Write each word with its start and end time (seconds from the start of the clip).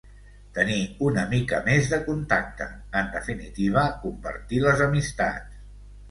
Tenir 0.53 0.77
una 1.07 1.25
mica 1.33 1.57
més 1.67 1.89
de 1.91 1.99
contacte, 2.07 2.67
en 3.01 3.11
definitiva, 3.15 3.83
compartir 4.07 4.63
les 4.63 4.81
amistats. 4.87 5.61